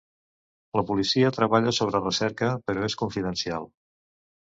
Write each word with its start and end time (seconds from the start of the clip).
La 0.79 0.83
policia 0.91 1.29
treballa 1.37 1.75
sobre 1.81 2.03
recerca, 2.07 2.51
però 2.67 2.91
és 2.91 3.01
confidencial. 3.07 3.73